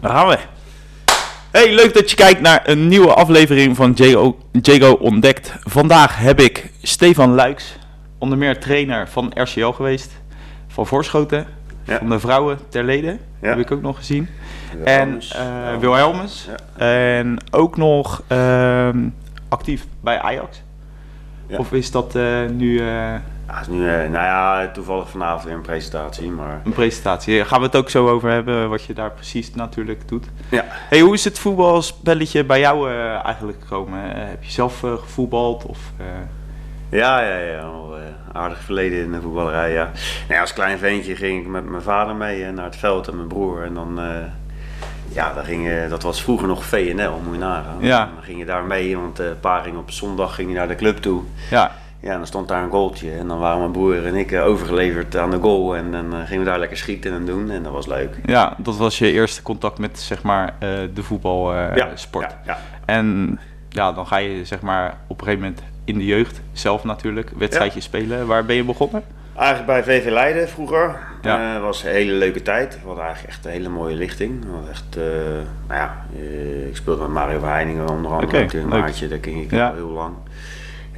[0.00, 0.38] Daar gaan we.
[1.50, 5.54] Hey, leuk dat je kijkt naar een nieuwe aflevering van Jago, Jago Ontdekt.
[5.60, 7.76] Vandaag heb ik Stefan Luiks,
[8.18, 10.12] onder meer trainer van RCL geweest,
[10.68, 11.46] van Voorschoten,
[11.84, 11.98] Ja.
[11.98, 13.48] van de vrouwen ter leden, Ja.
[13.48, 14.28] heb ik ook nog gezien.
[14.84, 15.32] En Wilhelmus.
[15.32, 15.78] Ja.
[15.78, 16.48] Wilhelmus.
[16.76, 19.08] En ook nog ehm,
[19.48, 20.62] actief bij Ajax.
[21.46, 21.56] Ja.
[21.56, 22.24] Of is dat eh,
[22.56, 23.14] nu eh,
[23.46, 26.60] Ja, is nu, eh, nou ja, toevallig vanavond weer een presentatie, maar...
[26.64, 27.36] een presentatie?
[27.36, 30.26] Daar gaan we het ook zo over hebben, wat je daar precies natuurlijk doet.
[30.50, 30.64] Ja.
[30.68, 34.14] Hey, hoe is het voetbalspelletje bij jou eh, eigenlijk gekomen?
[34.14, 35.66] Eh, heb je zelf eh, gevoetbald?
[35.66, 35.78] Of,
[36.88, 37.94] Ja, ja, ja, al
[38.32, 39.90] aardig verleden in de voetballerij, ja.
[40.28, 43.28] Nee, als klein ventje ging ik met mijn vader mee naar het veld en mijn
[43.28, 43.62] broer.
[43.62, 44.00] En dan,
[45.08, 47.76] ja, dan ging, dat was vroeger nog VNL, moet je nagaan.
[47.80, 47.98] Ja.
[48.14, 50.74] Dan ging je daar mee, want eh pa ging op zondag ging je naar de
[50.74, 51.22] club toe.
[51.50, 54.44] ja, Ja, dan stond daar een goaltje en dan waren mijn broer en ik eh,
[54.46, 55.76] overgeleverd aan de goal.
[55.76, 58.16] En dan eh, gingen we daar lekker schieten en doen en dat was leuk.
[58.26, 62.30] ja, dat was je eerste contact met zeg maar, eh, de voetbalsport.
[62.30, 62.58] ja, ja.
[62.84, 63.38] En
[63.68, 67.30] ja, dan ga je zeg maar, op een gegeven moment in de jeugd zelf natuurlijk
[67.36, 68.26] wedstrijdjes spelen.
[68.26, 69.02] Waar ben je begonnen?
[69.36, 70.98] Eigenlijk bij VV Leiden vroeger.
[71.22, 71.60] Ja.
[71.60, 72.74] Was een hele leuke tijd.
[72.80, 74.44] We hadden eigenlijk echt een hele mooie lichting.
[74.44, 75.02] We echt, eh,
[75.68, 76.04] nou ja,
[76.68, 78.32] ik speelde met Mario Verheiningen onder andere.
[78.42, 78.80] Natuurlijk, leuk.
[78.80, 79.68] Maartje, daar ging ik Ja.
[79.68, 80.14] al heel lang.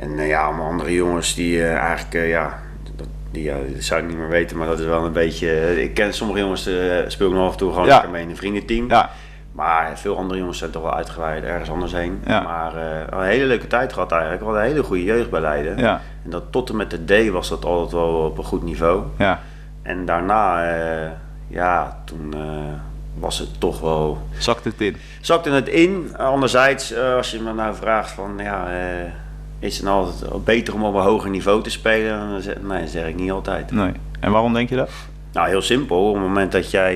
[0.01, 2.59] En eh, ja, allemaal andere jongens die eh, eigenlijk, eh, ja,
[2.97, 5.83] dat, die, ja, dat zou ik niet meer weten, maar dat is wel een beetje...
[5.83, 6.63] ik ken sommige jongens,
[7.07, 7.93] speel ik nog af en toe gewoon Ja.
[7.93, 8.89] lekker mee in een vriendenteam.
[8.89, 9.11] Ja,
[9.53, 12.21] Maar veel andere jongens zijn toch wel uitgewaaid ergens anders heen.
[12.27, 12.41] Ja.
[12.41, 12.77] Maar
[13.11, 14.41] een hele leuke tijd gehad eigenlijk.
[14.41, 15.79] We hadden een hele goede jeugd bij Leiden.
[15.79, 18.63] ja, En dat tot en met de D was dat altijd wel op een goed
[18.63, 19.03] niveau.
[19.17, 19.41] ja.
[19.83, 20.63] En daarna,
[21.49, 22.35] ja, toen
[23.19, 24.19] was het toch wel...
[24.39, 24.97] Zakt het in?
[25.21, 26.17] Zakte het in.
[26.17, 28.67] Anderzijds, als je me nou vraagt van, ja,
[29.59, 32.19] is het nou altijd beter om op een hoger niveau te spelen?
[32.19, 33.71] Dan nee, dat zeg ik niet altijd.
[33.71, 33.93] Nee.
[34.21, 34.91] En waarom denk je dat?
[35.33, 36.09] Nou, heel simpel.
[36.09, 36.95] Op het moment dat jij...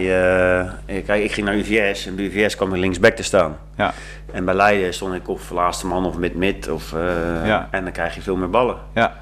[0.86, 3.56] eh, kijk, ik ging naar UVS en bij UVS kwam ik linksback te staan.
[3.76, 3.92] Ja,
[4.32, 6.68] En bij Leiden stond ik of laatste man of mid-mid.
[6.70, 7.68] Of, eh, Ja.
[7.70, 8.76] En dan krijg je veel meer ballen.
[8.94, 9.12] ja,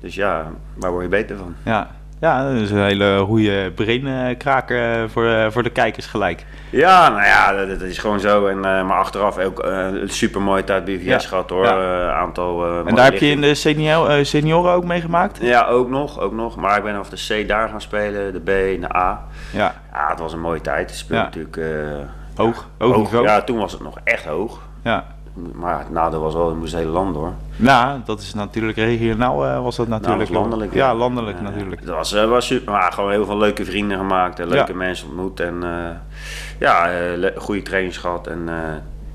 [0.00, 1.54] Dus ja, waar word je beter van?
[1.64, 1.90] ja.
[2.20, 6.44] Ja, dat is een hele goede brainkraker voor, eh, voor de kijkers gelijk.
[6.70, 8.46] Ja, nou ja, dat, is gewoon zo.
[8.46, 11.18] En, eh, maar achteraf ook eh, een super mooie tijd bij VS Ja.
[11.18, 11.64] gehad hoor.
[11.64, 12.08] Ja.
[12.08, 12.66] Eh, aantal.
[12.66, 15.38] eh, En daar heb je in de senior, eh, senioren ook meegemaakt?
[15.40, 16.56] Ja, ook nog, ook nog.
[16.56, 19.20] Maar ik ben vanaf de C daar gaan spelen, de B en de A.
[19.52, 20.90] Ja, Ja, het was een mooie tijd.
[20.90, 21.28] Ik speelde Ja.
[21.28, 21.98] natuurlijk eh,
[22.36, 23.24] hoog, hoog niveau.
[23.24, 24.60] Ja, toen was het nog echt hoog.
[24.84, 25.04] Ja.
[25.52, 27.32] Maar het nadeel was wel, het moest hele land door.
[27.56, 30.18] Nou, dat is natuurlijk regionaal eh, was dat natuurlijk.
[30.18, 30.74] Nou, dat was landelijk.
[30.74, 31.80] Ja, landelijk natuurlijk.
[31.80, 32.72] Het was, eh, was super.
[32.72, 34.78] Maar gewoon heel veel leuke vrienden gemaakt en leuke Ja.
[34.78, 35.40] mensen ontmoet.
[35.40, 35.90] En eh,
[36.58, 36.90] ja,
[37.36, 38.26] goede trainers gehad.
[38.26, 38.48] En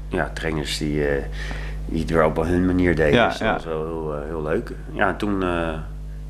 [0.08, 1.06] ja, trainers die,
[1.86, 3.14] die het weer op hun manier deden.
[3.14, 3.54] Ja, dus dat ja.
[3.54, 4.72] was wel heel, heel leuk.
[4.92, 5.40] Ja, en toen,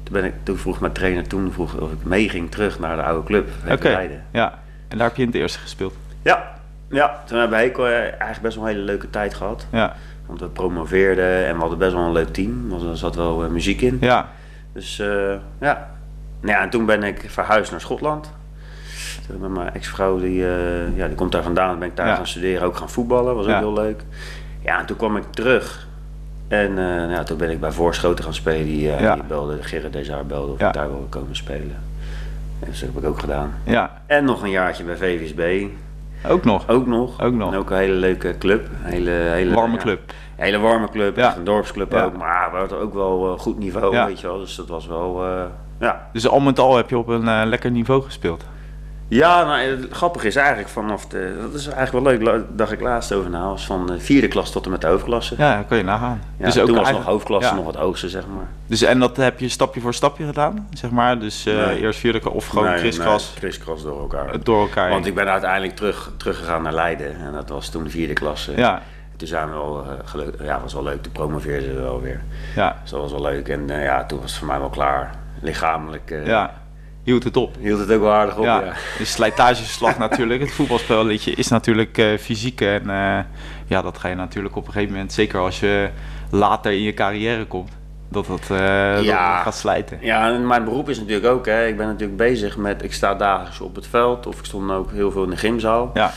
[0.04, 2.96] toen, ben ik, toen vroeg mijn trainer toen vroeg of ik mee ging terug naar
[2.96, 3.50] de oude club.
[3.72, 4.60] Oké, ja.
[4.88, 5.94] En daar heb je in het eerste gespeeld.
[6.22, 6.55] Ja,
[6.90, 9.68] ja, toen hebben we Heco, eh, eigenlijk best wel een hele leuke tijd gehad.
[9.72, 12.72] Ja, Want we promoveerden en we hadden best wel een leuk team.
[12.72, 13.98] Er was- zat wel eh, muziek in.
[14.02, 14.28] ja,
[14.74, 15.90] Dus eh, ja.
[16.42, 18.32] Nou ja, en toen ben ik verhuisd naar Schotland.
[19.28, 20.46] Toen Met mijn ex-vrouw, die,
[20.96, 21.70] ja, die komt daar vandaan.
[21.70, 22.16] Dan ben ik daar Ja.
[22.16, 23.36] gaan studeren, ook gaan voetballen.
[23.36, 23.58] Was ook Ja.
[23.60, 24.04] heel leuk.
[24.62, 25.88] Ja, en toen kwam ik terug.
[26.48, 28.66] En nou ja, toen ben ik bij Voorschoten gaan spelen.
[28.66, 29.14] Die, Ja.
[29.14, 31.76] die belde, Gerrit Desaar belde of ik daar wilde komen spelen.
[32.60, 33.54] En dus dat heb ik ook gedaan.
[33.64, 34.02] ja.
[34.06, 35.68] En nog een jaartje bij VVSB.
[36.30, 36.68] Ook nog.
[36.70, 37.22] Ook nog.
[37.22, 37.52] Ook nog.
[37.54, 38.68] En ook een hele leuke club.
[38.82, 40.00] Hele, hele, Warme ja, club.
[40.36, 41.16] hele warme club.
[41.18, 41.36] Ja.
[41.38, 42.04] Een dorpsclub Ja.
[42.04, 42.18] ook.
[42.18, 44.40] Maar we hadden ook wel eh, goed niveau, weet je wel.
[44.40, 45.44] Dus dat was wel, eh,
[45.80, 46.10] ja.
[46.14, 48.44] Dus al met al heb je op een eh, lekker niveau gespeeld.
[49.08, 52.82] Ja, nou, het grappige is eigenlijk vanaf de, dat is eigenlijk wel leuk, dacht ik
[52.82, 55.36] laatst over na, was van de vierde klas tot en met de hoofdklasse.
[55.38, 56.22] Ja, kan je nagaan.
[56.38, 57.56] Ja, dus toen was nog hoofdklasse ja.
[57.56, 58.48] nog het hoogste, zeg maar.
[58.68, 61.20] Dus, en dat heb je stapje voor stapje gedaan, zeg maar.
[61.20, 61.80] Dus eh, Nee.
[61.82, 64.30] eerst vierde of gewoon Nee, kriskras nee, kriskras door elkaar.
[64.30, 64.90] eh, door elkaar.
[64.90, 68.54] Want ik ben uiteindelijk terug, teruggegaan naar Leiden en dat was toen de vierde klasse.
[68.56, 68.82] Ja,
[69.18, 72.22] Toen zijn we eh, geluk, ja, was wel leuk, toen promoveerden ze wel weer.
[72.56, 74.70] ja, Dus dat was wel leuk en eh, ja, toen was het voor mij wel
[74.70, 75.16] klaar.
[75.42, 76.54] Lichamelijk eh, ja.
[77.06, 77.56] Hield het op.
[77.60, 78.74] hield het ook wel aardig op, Ja, ja.
[78.98, 80.42] de slijtageslag natuurlijk.
[80.42, 82.62] Het voetbalspelletje is natuurlijk eh, fysiek.
[82.62, 83.20] En eh,
[83.68, 85.90] ja, dat ga je natuurlijk op een gegeven moment, zeker als je
[86.32, 87.72] later in je carrière komt,
[88.10, 89.42] dat dat, eh, dat Ja.
[89.42, 89.98] gaat slijten.
[90.02, 93.16] Ja, en mijn beroep is natuurlijk ook, hè, ik ben natuurlijk bezig met, ik sta
[93.16, 95.92] dagelijks op het veld of ik stond ook heel veel in de gymzaal.
[95.94, 96.12] Ja,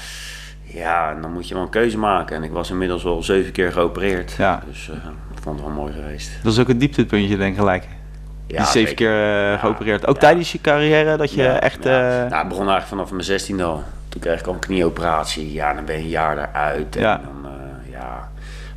[0.62, 2.36] Ja, en dan moet je wel een keuze maken.
[2.36, 4.34] En ik was inmiddels al zeven keer geopereerd.
[4.38, 4.62] Ja.
[4.70, 4.88] Dus
[5.34, 6.30] ik vond het wel mooi geweest.
[6.42, 7.86] dat is ook het dieptepuntje denk ik gelijk.
[8.48, 8.94] Ja, Die zeven zeker.
[8.94, 10.06] keer eh, geopereerd.
[10.06, 10.20] Ook Ja.
[10.20, 11.84] tijdens je carrière dat je Ja, echt...
[11.84, 11.90] ja.
[12.00, 13.82] eh, Nou, het begon eigenlijk vanaf mijn zestiende al.
[14.08, 15.52] Toen kreeg ik al een knieoperatie.
[15.52, 16.96] Ja, dan ben je een jaar eruit.
[16.96, 17.20] En Ja.
[17.24, 18.28] dan, eh, ja.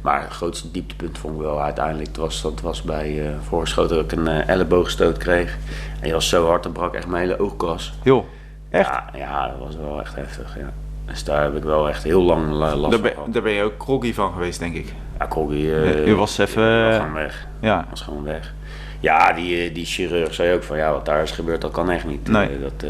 [0.01, 2.07] Maar het grootste dieptepunt vond ik wel uiteindelijk.
[2.07, 5.57] Het was, dat was bij eh voorschoten dat ik een elleboogstoot kreeg.
[5.95, 7.93] En die was zo hard, dat brak echt mijn hele oogkas.
[8.03, 8.25] joh,
[8.69, 8.89] echt?
[8.89, 10.55] Ja, ja, dat was wel echt heftig.
[10.59, 10.69] Ja.
[11.05, 13.33] Dus daar heb ik wel echt heel lang la- last Daar van ben, gehad.
[13.33, 14.93] daar ben je ook groggy van geweest, denk ik.
[15.19, 17.47] Ja, Corby eh, Je was even, was gewoon weg.
[17.59, 18.53] Ja, was gewoon weg.
[19.01, 21.89] Ja, die, eh, die chirurg zei ook van ja, wat daar is gebeurd, dat kan
[21.89, 22.27] echt niet.
[22.27, 22.47] Nee.
[22.47, 22.73] Eh, dat,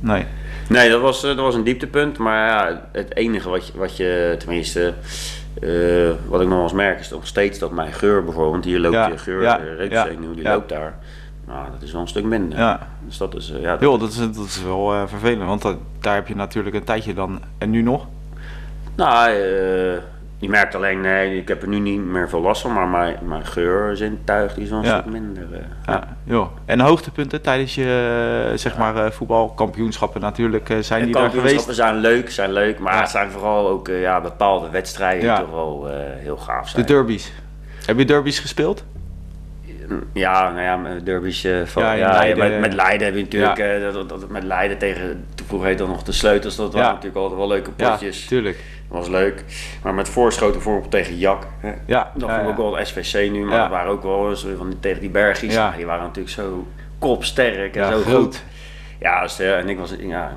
[0.00, 0.24] nee.
[0.68, 2.18] Nee, dat was, dat was een dieptepunt.
[2.18, 4.92] Maar ja, het enige wat je, wat je tenminste,
[6.28, 8.94] wat ik nog wel eens merk, is nog steeds dat mijn geur bijvoorbeeld, hier loopt
[8.94, 10.52] Ja, je geur, ja, de reukzenuw, die ja.
[10.52, 10.94] loopt daar.
[11.46, 12.58] Nou, dat is wel een stuk minder.
[12.58, 12.88] Ja.
[13.06, 16.28] Dus dat is, ja, dat- dat is, dat is wel vervelend, want dat- daar heb
[16.28, 17.40] je natuurlijk een tijdje dan.
[17.58, 18.06] En nu nog?
[18.94, 19.98] Nou, eh,
[20.44, 23.16] je merkt alleen, nee, ik heb er nu niet meer veel last van, maar mijn,
[23.22, 25.00] mijn geurzintuig is wel een Ja.
[25.00, 25.42] stuk minder.
[25.52, 25.58] eh.
[25.86, 26.16] Ja.
[26.24, 26.48] joh.
[26.64, 31.60] En hoogtepunten tijdens je eh, zeg maar eh, voetbalkampioenschappen natuurlijk zijn De die daar kampioenschappen
[31.74, 31.78] geweest?
[31.78, 33.00] zijn leuk, zijn leuk, maar Ja.
[33.00, 35.36] het zijn vooral ook ja, bepaalde wedstrijden Ja.
[35.36, 36.86] die toch wel heel gaaf De zijn.
[36.86, 37.32] derbies.
[37.86, 38.84] Heb je derbies gespeeld?
[40.12, 41.92] Ja, nou ja, met derbies van, Ja,
[42.22, 43.78] ja, met, met Leiden heb je natuurlijk, Ja.
[43.78, 46.92] dat, dat, dat met Leiden tegen, vroeger dat nog de sleutels, dat waren Ja.
[46.94, 48.26] natuurlijk altijd wel leuke Ja, potjes.
[48.26, 48.58] tuurlijk.
[48.94, 49.44] Dat was leuk.
[49.82, 52.46] Maar met voorschoten bijvoorbeeld tegen Jak, hè, Ja, dat ja, vond ik ja.
[52.46, 53.60] ook wel het SVC nu, maar Ja.
[53.60, 55.72] dat waren ook wel eens van die, tegen die bergies, Ja.
[55.76, 56.66] die waren natuurlijk zo
[56.98, 58.14] kopsterk en Ja, zo groot.
[58.22, 58.42] goed.
[59.00, 60.32] Ja, dus, en ik was, ja,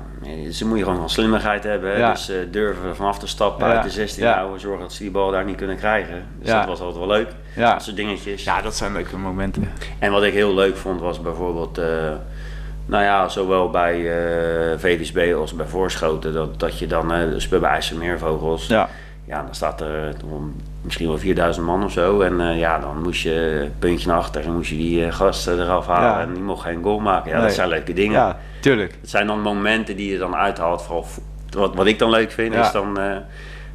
[0.52, 1.90] ze moet je gewoon van slimmigheid hebben.
[1.90, 1.96] hè.
[1.98, 2.10] Ja.
[2.12, 3.74] Dus eh, durven vanaf te stappen Ja.
[3.74, 4.34] uit de 16 Ja.
[4.34, 6.24] houden, zorgen dat ze die bal daar niet kunnen krijgen.
[6.38, 6.58] Dus Ja.
[6.58, 7.28] dat was altijd wel leuk.
[7.56, 7.72] Ja.
[7.72, 8.44] Dat soort dingetjes.
[8.44, 9.70] Ja, dat zijn leuke momenten.
[9.98, 11.86] En wat ik heel leuk vond was bijvoorbeeld, eh,
[12.88, 17.48] nou ja, zowel bij eh VVSB als bij Voorschoten, dat, dat je dan, eh dus
[17.48, 18.88] bij IJsselmeervogels, ja.
[19.24, 20.28] Ja, dan staat er toch
[20.82, 22.20] misschien wel 4000 man of zo.
[22.20, 25.60] En eh, ja, dan moest je puntje naar achter en moest je die eh, gasten
[25.62, 26.20] eraf halen Ja.
[26.20, 27.30] en die mocht geen goal maken.
[27.30, 27.46] Ja, Nee.
[27.46, 28.18] dat zijn leuke dingen.
[28.18, 28.94] ja tuurlijk.
[29.00, 30.82] Het zijn dan momenten die je dan uithaalt.
[30.82, 32.60] Vooral vo- wat, wat ik dan leuk vind, Ja.
[32.60, 33.16] is dan eh,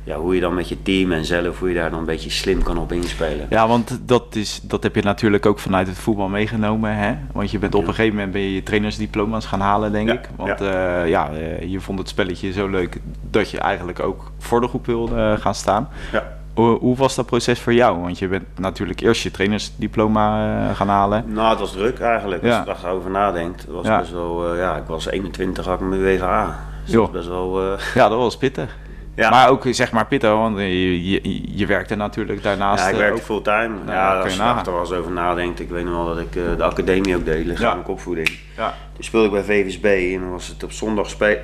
[0.04, 2.30] ja, hoe je dan met je team en zelf, hoe je daar dan een beetje
[2.30, 3.46] slim kan op inspelen.
[3.50, 6.96] Ja, want dat, is, dat heb je natuurlijk ook vanuit het voetbal meegenomen.
[6.96, 7.16] Hè?
[7.32, 10.14] Want je bent op een gegeven moment ben je je trainersdiploma's gaan halen, denk Ja,
[10.14, 10.30] ik.
[10.36, 11.04] Want ja.
[11.04, 14.86] ja, eh, je vond het spelletje zo leuk dat je eigenlijk ook voor de groep
[14.86, 15.90] wilde eh, gaan staan.
[16.12, 16.42] Ja.
[16.54, 18.02] Hoe, hoe was dat proces voor jou?
[18.02, 21.24] Want je bent natuurlijk eerst je trainersdiploma eh, gaan halen.
[21.28, 22.44] Nou, het was druk eigenlijk.
[22.44, 23.62] Als je daarover nadenkt.
[23.62, 26.60] Het was best wel, eh, ja, ik was 21, had ik mijn WVA.
[26.84, 28.76] Dus dat was best wel, eh, Ja, dat was pittig.
[29.16, 29.30] Ja.
[29.30, 32.82] Maar ook zeg maar pittig, want je, je, je werkte natuurlijk daarnaast.
[32.84, 33.68] ja, ik eh, werkte ook- fulltime.
[33.86, 34.66] Nou, ja, als je nagaan.
[34.66, 35.60] er wel eens over nadenkt.
[35.60, 38.30] Ik weet nog wel dat ik eh, de academie ook deed, lichamelijke opvoeding.
[38.58, 38.74] Ja.
[38.96, 41.42] Toen speelde ik bij VVSB en dan was het op zondag spelen.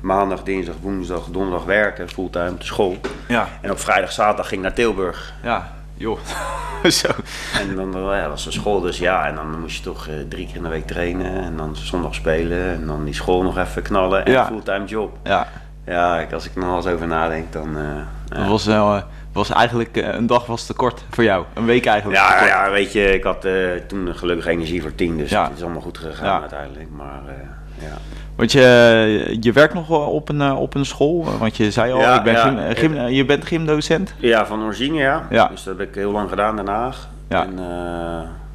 [0.00, 2.96] Maandag, dinsdag, woensdag, donderdag werken, fulltime op de school.
[3.28, 5.32] Ja, En op vrijdag, zaterdag ging ik naar Tilburg.
[5.42, 6.18] ja, joh.
[6.84, 7.08] Zo.
[7.60, 10.14] En dan eh, ja, was er school, dus ja, en dan moest je toch eh,
[10.28, 11.42] drie keer in de week trainen.
[11.42, 14.46] En dan zondag spelen en dan die school nog even knallen en Ja.
[14.46, 15.16] fulltime job.
[15.22, 15.48] Ja,
[15.86, 17.78] Ja, als ik er nog eens over nadenk, dan...
[17.78, 19.02] eh, dat was, wel, eh,
[19.32, 21.44] was eigenlijk eh, een dag was te kort voor jou.
[21.54, 22.18] Een week eigenlijk.
[22.20, 23.46] Ja, ja, weet je, ik had
[23.88, 25.44] toen gelukkig energie voor tien, dus Ja.
[25.48, 26.40] het is allemaal goed gegaan Ja.
[26.40, 26.88] uiteindelijk.
[26.96, 27.20] Maar
[27.78, 27.96] ja.
[28.36, 32.00] Want je, je werkt nog wel op een, op een school, want je zei al,
[32.00, 32.40] Ja, ik ben ja.
[32.42, 34.14] gym, gym- je bent gymdocent.
[34.18, 35.26] ja, van origine ja.
[35.30, 35.46] Ja.
[35.48, 37.08] Dus dat heb ik heel lang gedaan in Den Haag.
[37.28, 37.42] Ja.
[37.44, 37.58] En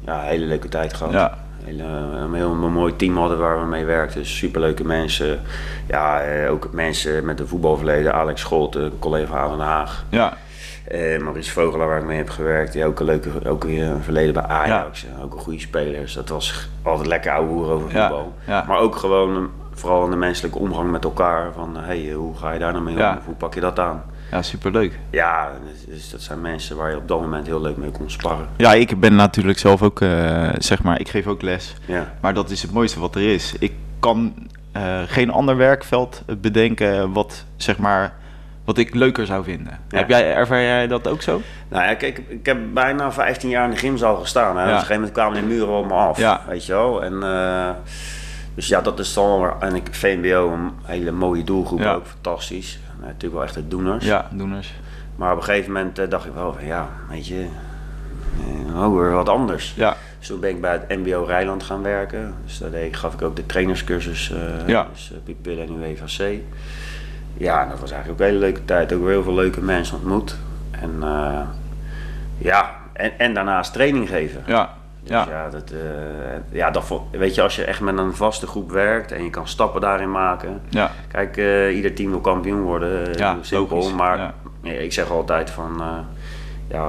[0.04, 1.12] ja, een hele leuke tijd gehad.
[1.12, 1.38] Ja.
[1.64, 4.26] Hele, een heel mooi team hadden waar we mee werkten.
[4.26, 5.40] Superleuke mensen.
[5.86, 8.14] Ja, eh, ook mensen met een voetbalverleden.
[8.14, 10.04] Alex Scholte, collega van Den Haag.
[10.08, 10.36] Ja,
[10.84, 14.02] Eh, Maurice Vogelaar, waar ik mee heb gewerkt, die ook een leuke ook weer een
[14.02, 15.06] verleden bij Ajax.
[15.22, 16.00] Ook een goede speler.
[16.00, 18.32] Dus dat was altijd lekker ouwe hoer over voetbal.
[18.46, 18.64] ja.
[18.68, 19.42] Maar ook gewoon, eh,
[19.72, 21.52] vooral in de menselijke omgang met elkaar.
[21.52, 23.18] Van, hey, hoe ga je daar nou mee om?
[23.24, 24.02] Hoe pak je dat aan?
[24.30, 24.98] Ja superleuk.
[25.10, 28.10] Ja, dus- dus dat zijn mensen waar je op dat moment heel leuk mee kon
[28.10, 28.48] sparren.
[28.56, 31.74] Ja, ik ben natuurlijk zelf ook, eh, zeg maar, ik geef ook les.
[31.86, 32.12] Ja.
[32.20, 33.54] Maar dat is het mooiste wat er is.
[33.58, 34.34] Ik kan
[34.72, 38.12] eh, geen ander werkveld bedenken wat, zeg maar,
[38.64, 39.78] wat ik leuker zou vinden.
[39.88, 39.98] Ja.
[39.98, 41.40] Heb jij, ervaar jij dat ook zo?
[41.68, 44.56] Nou ja, kijk, ik heb bijna 15 jaar in de gymzaal gestaan.
[44.56, 44.62] Hè.
[44.62, 44.68] Ja.
[44.68, 46.18] Dus op een gegeven moment kwamen de muren allemaal af.
[46.18, 46.40] Ja.
[46.48, 47.02] Weet je wel.
[47.04, 47.70] En, eh,
[48.54, 49.52] dus ja, dat is dan.
[49.60, 51.92] En ik VMBO, een hele mooie doelgroep Ja.
[51.94, 52.06] ook.
[52.06, 52.78] Fantastisch.
[53.00, 54.04] Nou, natuurlijk wel echt de doeners.
[54.04, 54.74] Ja, doeners.
[55.16, 57.46] Maar op een gegeven moment eh, dacht ik wel van ja, weet je,
[58.74, 59.72] eh, oh, weer wat anders.
[59.76, 62.34] Ja, Dus toen ben ik bij het MBO Rijland gaan werken.
[62.44, 64.86] Dus daar deed ik, gaf ik ook de trainerscursus, eh Ja.
[64.92, 65.12] dus
[65.46, 66.38] uh, en UEVC.
[67.36, 68.92] Ja, dat was eigenlijk ook een hele leuke tijd.
[68.92, 70.36] Ook weer heel veel leuke mensen ontmoet.
[70.70, 71.40] En eh,
[72.38, 74.42] ja, en, en daarnaast training geven.
[74.46, 74.74] ja,
[75.10, 75.30] Dus ja.
[75.30, 75.78] ja, dat, eh,
[76.58, 79.48] ja dat, weet je, als je echt met een vaste groep werkt en je kan
[79.48, 80.60] stappen daarin maken.
[80.68, 80.90] ja.
[81.08, 83.76] Kijk, eh, ieder team wil kampioen worden, eh, Ja, simpel.
[83.76, 84.34] logisch, maar ja.
[84.62, 85.82] ja, ik zeg altijd van,
[86.68, 86.88] ja,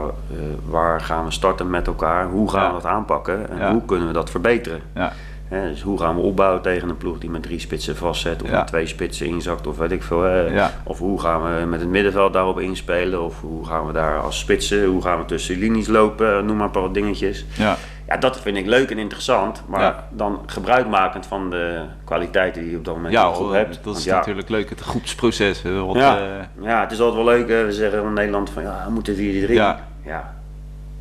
[0.65, 2.27] waar gaan we starten met elkaar?
[2.29, 3.49] Hoe gaan we dat aanpakken?
[3.59, 4.81] En hoe kunnen we dat verbeteren?
[4.95, 5.11] ja.
[5.47, 8.49] Hè, dus hoe gaan we opbouwen tegen een ploeg die met drie spitsen vastzet of
[8.49, 8.57] Ja.
[8.57, 10.21] met twee spitsen inzakt of weet ik veel.
[10.21, 10.39] hè?
[10.41, 10.71] Ja.
[10.83, 13.21] Of hoe gaan we met het middenveld daarop inspelen?
[13.23, 16.45] Of hoe gaan we daar als spitsen, hoe gaan we tussen linies lopen?
[16.45, 17.45] Noem maar een paar wat dingetjes.
[17.57, 17.77] ja.
[18.13, 19.63] Ja, dat vind ik leuk en interessant.
[19.67, 20.07] Maar Ja.
[20.09, 23.55] dan gebruikmakend van de kwaliteiten die je op dat moment Ja, in de groep hoor,
[23.55, 23.79] hebt.
[23.83, 24.69] dat is ja, natuurlijk leuk.
[24.69, 25.63] Het groepsproces.
[25.63, 26.17] eh, Wat, Ja.
[26.17, 26.49] ja.
[26.61, 27.49] Ja, het is altijd wel leuk.
[27.49, 27.65] hè.
[27.65, 29.19] We zeggen in Nederland van ja, we moeten 4-3.
[29.53, 29.79] Ja.
[30.05, 30.33] ja.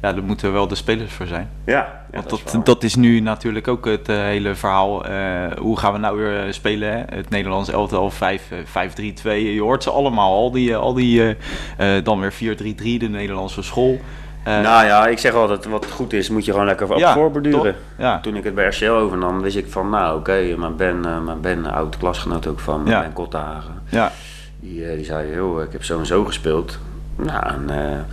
[0.02, 1.50] ja, daar moeten wel de spelers voor zijn.
[1.66, 5.04] Ja, Want dat, dat is nu natuurlijk ook het eh, hele verhaal.
[5.04, 6.92] Eh, hoe gaan we nou weer eh, spelen?
[6.92, 7.16] Hè?
[7.16, 9.54] Het Nederlands elftal 5, eh, 5-3-2.
[9.54, 10.32] Je hoort ze allemaal.
[10.34, 11.34] Al die, eh, al die
[11.76, 14.00] eh, eh, dan weer 4-3-3, de Nederlandse school.
[14.44, 17.12] Eh, nou ja, ik zeg altijd, wat goed is, moet je gewoon lekker op Ja,
[17.12, 17.74] voorborduren.
[17.98, 21.20] ja, Toen ik het bij RCL overnam, wist ik van, nou oké, maar Ben, eh,
[21.20, 23.00] maar Ben, oud klasgenoot ook van Ja.
[23.00, 23.82] Ben Kottenhagen.
[23.88, 24.12] ja,
[24.60, 26.78] Die, eh, die zei, joh, ik heb zo en zo gespeeld.
[27.16, 28.06] Nou, en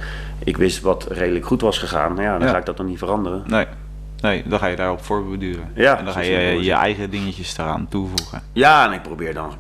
[0.44, 2.16] ik wist wat redelijk goed was gegaan.
[2.18, 2.54] Ja, dan Ja.
[2.54, 3.44] ga ik dat dan niet veranderen.
[3.48, 3.66] nee.
[4.22, 5.72] Nee, dan ga je daarop voorbeduren.
[5.76, 8.42] Ja, en dan ga je je eigen dingetjes eraan toevoegen.
[8.52, 9.52] Ja, en ik probeer dan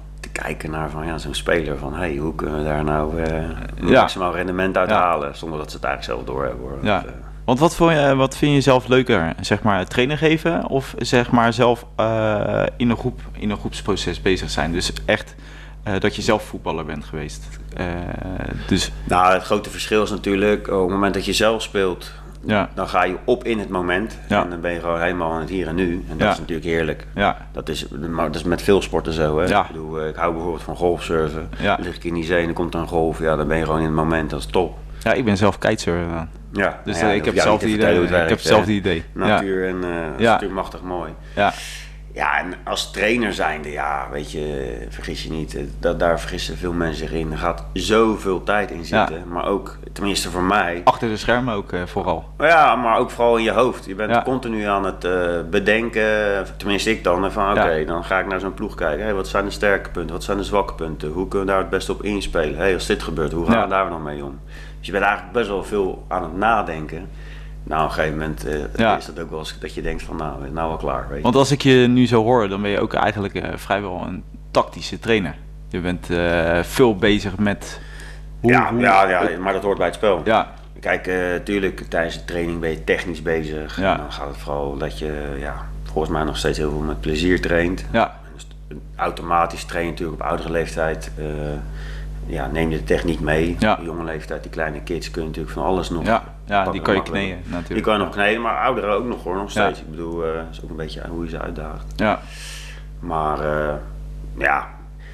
[0.41, 3.41] kijken naar van, ja, zo'n speler van, hey, hoe kunnen we daar nou eh,
[3.81, 3.99] Ja.
[3.99, 5.35] maximaal rendement uit halen?
[5.35, 6.77] Zonder dat ze het eigenlijk zelf doorhebben hoor.
[6.81, 6.99] Ja.
[6.99, 7.15] Dat, eh,
[7.45, 9.33] Want wat, vond je, wat vind je zelf leuker?
[9.41, 14.21] Zeg maar trainen geven of zeg maar zelf eh, in, een groep, in een groepsproces
[14.21, 14.71] bezig zijn?
[14.71, 15.35] Dus echt
[15.83, 17.47] eh, dat je zelf voetballer bent geweest.
[17.75, 17.85] Eh,
[18.67, 22.11] dus Nou, het grote verschil is natuurlijk, op het moment dat je zelf speelt,
[22.45, 24.17] ja, dan ga je op in het moment.
[24.29, 24.43] Ja.
[24.43, 26.05] En dan ben je gewoon helemaal in het hier en nu.
[26.09, 27.07] En dat is natuurlijk heerlijk.
[27.15, 29.39] ja, Dat is, maar dat is met veel sporten zo.
[29.39, 29.45] Hè?
[29.59, 31.49] Ik, bedoel, eh, ik hou bijvoorbeeld van golfsurfen.
[31.79, 33.19] Lig ik in die zee en dan komt er een golf.
[33.19, 34.29] Ja, dan ben je gewoon in het moment.
[34.29, 34.77] Dat is top.
[35.03, 36.27] ja, ik ben zelf kitesurfer.
[36.53, 38.03] Ja, Dus eh, ik heb niet te idee.
[38.03, 38.77] Ik heb hetzelfde hè.
[38.77, 39.03] idee.
[39.13, 40.31] Natuur en dat is Ja.
[40.31, 41.11] natuurlijk machtig mooi.
[41.35, 41.53] ja,
[42.17, 45.55] Ja, en als trainer zijnde, ja, weet je, vergis je niet.
[45.55, 47.31] eh, Dat, daar vergissen veel mensen zich in.
[47.31, 49.23] Er gaat zoveel tijd in zitten.
[49.27, 52.25] Maar ook, tenminste voor mij, achter de schermen ook eh, vooral.
[52.37, 53.85] Ja, maar ook vooral in je hoofd.
[53.85, 54.21] Je bent Ja.
[54.23, 55.11] continu aan het eh,
[55.49, 57.85] bedenken, tenminste ik dan, van oké, Ja.
[57.85, 59.03] dan ga ik naar zo'n ploeg kijken.
[59.03, 61.09] Hey, wat zijn de sterke punten, wat zijn de zwakke punten?
[61.09, 62.57] Hoe kunnen we daar het beste op inspelen?
[62.57, 64.39] Hey, als dit gebeurt, hoe gaan we daar dan mee om?
[64.77, 67.09] Dus je bent eigenlijk best wel veel aan het nadenken.
[67.67, 68.97] Nou, op een gegeven moment eh, Ja.
[68.97, 71.05] is dat ook wel eens dat je denkt van nou, nou wel klaar.
[71.07, 71.23] Weet je.
[71.23, 74.23] Want als ik je nu zo hoor, dan ben je ook eigenlijk eh, vrijwel een
[74.51, 75.35] tactische trainer.
[75.69, 77.79] Je bent eh, veel bezig met...
[78.39, 80.21] hoe- ja, hoe- ja, ja, maar dat hoort bij het spel.
[80.25, 83.79] ja, Kijk, eh tuurlijk, tijdens de training ben je technisch bezig.
[83.79, 83.91] Ja.
[83.91, 87.01] En dan gaat het vooral dat je, ja, volgens mij nog steeds heel veel met
[87.01, 87.85] plezier traint.
[87.91, 88.47] ja, Dus
[88.95, 91.11] automatisch train je natuurlijk op oudere leeftijd.
[92.27, 93.55] Ja, neem je de techniek mee.
[93.59, 93.73] Ja.
[93.79, 96.05] Op jonge leeftijd, die kleine kids kun je natuurlijk van alles nog.
[96.05, 97.67] ja, ja die kan je kneden natuurlijk.
[97.73, 99.63] Die kan je nog kneden, maar ouderen ook nog hoor, nog Ja.
[99.63, 99.79] steeds.
[99.79, 101.85] Ik bedoel, eh is ook een beetje hoe je ze uitdaagt.
[101.95, 102.19] Ja,
[102.99, 103.73] Maar eh,
[104.37, 104.67] ja,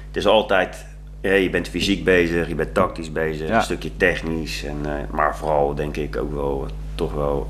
[0.06, 0.86] het is altijd,
[1.20, 4.64] je bent fysiek bezig, je bent tactisch bezig, een stukje technisch.
[4.64, 7.48] En, eh, maar vooral denk ik ook wel, toch wel,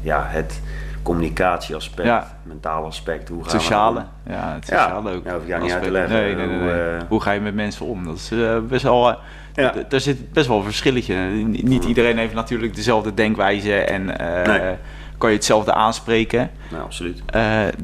[0.00, 0.60] ja, het
[1.04, 2.36] communicatieaspect, Ja.
[2.42, 3.28] mentaal aspect.
[3.28, 3.94] Hoe gaan we sociale.
[3.94, 5.24] dat Ja, het Ja, sociale ook.
[5.24, 6.12] ja, ik jou niet uit te leggen.
[6.12, 6.58] Nee, nee, nee.
[6.58, 8.04] Hoe, eh, Hoe ga je met mensen om?
[8.04, 9.08] Dat is eh, best wel...
[9.10, 9.16] eh,
[9.54, 9.74] Ja.
[9.88, 11.14] Daar zit best wel een verschilletje.
[11.16, 14.74] Ni- Niet iedereen heeft natuurlijk dezelfde denkwijze en Nee.
[15.18, 16.50] kan je hetzelfde aanspreken.
[16.70, 17.22] Nou, absoluut.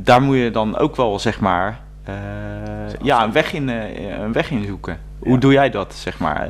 [0.01, 1.81] Daar moet je dan ook wel, zeg maar,
[3.03, 4.99] ja, een weg in, een weg in zoeken.
[5.19, 5.39] Hoe Ja.
[5.39, 6.49] doe jij dat, zeg maar?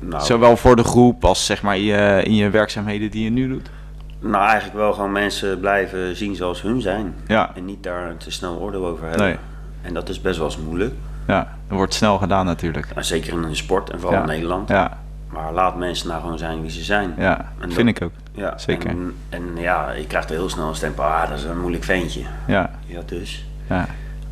[0.00, 3.30] Nou, Zowel voor de groep als zeg maar in je, in je werkzaamheden die je
[3.30, 3.70] nu doet.
[4.20, 7.14] Nou, eigenlijk wel gewoon mensen blijven zien zoals hun zijn.
[7.26, 9.26] Ja, En niet daar te snel oordeel over hebben.
[9.26, 9.36] Nee.
[9.82, 10.94] En dat is best wel eens moeilijk.
[11.26, 12.88] ja, dat wordt snel gedaan natuurlijk.
[12.90, 14.68] Nou, zeker in een sport en vooral in Nederland.
[14.68, 14.98] Ja,
[15.28, 17.14] Maar laat mensen nou gewoon zijn wie ze zijn.
[17.16, 18.12] ja En vind dat- ik ook.
[18.32, 18.88] Ja, Zeker.
[18.90, 21.04] En, en ja, je krijgt heel snel een stempel.
[21.04, 22.20] Ah, dat is een moeilijk ventje.
[22.46, 23.46] Ja, Ja, dus.
[23.68, 23.86] ja,